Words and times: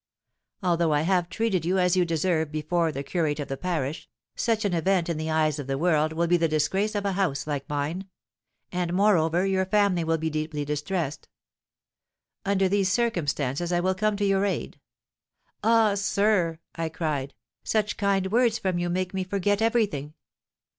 Although 0.63 0.93
I 0.93 1.01
have 1.01 1.29
treated 1.29 1.63
you 1.63 1.77
as 1.77 1.95
you 1.95 2.05
deserve 2.05 2.51
before 2.51 2.91
the 2.91 3.03
curate 3.03 3.39
of 3.39 3.49
the 3.49 3.55
parish, 3.55 4.09
such 4.35 4.65
an 4.65 4.73
event 4.73 5.09
in 5.09 5.17
the 5.17 5.29
eyes 5.29 5.59
of 5.59 5.67
the 5.67 5.77
world 5.77 6.11
will 6.11 6.25
be 6.25 6.37
the 6.37 6.47
disgrace 6.47 6.95
of 6.95 7.05
a 7.05 7.11
house 7.11 7.45
like 7.45 7.69
mine; 7.69 8.09
and, 8.71 8.93
moreover, 8.93 9.45
your 9.45 9.63
family 9.63 10.03
will 10.03 10.17
be 10.17 10.31
deeply 10.31 10.65
distressed. 10.65 11.29
Under 12.43 12.67
these 12.67 12.91
circumstances 12.91 13.71
I 13.71 13.79
will 13.79 13.93
come 13.93 14.17
to 14.17 14.25
your 14.25 14.43
aid.' 14.43 14.79
'Ah! 15.63 15.93
sir,' 15.93 16.57
I 16.73 16.89
cried, 16.89 17.35
'such 17.63 17.95
kind 17.95 18.31
words 18.31 18.57
from 18.57 18.79
you 18.79 18.89
make 18.89 19.13
me 19.13 19.23
forget 19.23 19.61
everything.' 19.61 20.15